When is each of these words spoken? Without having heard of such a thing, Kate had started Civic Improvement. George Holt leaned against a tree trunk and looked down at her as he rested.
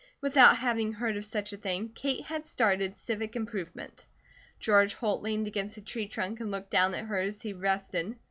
Without 0.19 0.57
having 0.57 0.93
heard 0.93 1.15
of 1.15 1.25
such 1.25 1.53
a 1.53 1.57
thing, 1.57 1.89
Kate 1.89 2.25
had 2.25 2.43
started 2.47 2.97
Civic 2.97 3.35
Improvement. 3.35 4.07
George 4.59 4.95
Holt 4.95 5.21
leaned 5.21 5.45
against 5.45 5.77
a 5.77 5.81
tree 5.81 6.07
trunk 6.07 6.39
and 6.39 6.49
looked 6.49 6.71
down 6.71 6.95
at 6.95 7.05
her 7.05 7.19
as 7.19 7.39
he 7.43 7.53
rested. 7.53 8.15